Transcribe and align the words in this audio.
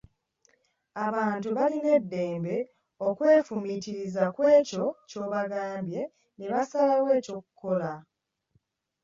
Abantu 1.05 1.49
balina 1.57 1.89
eddembe 1.99 2.55
okwefumiitiriza 3.07 4.23
kw'ekyo 4.35 4.85
ky'obagambye 5.09 6.01
ne 6.37 6.45
basalawo 6.51 7.09
eky'okukola. 7.19 7.91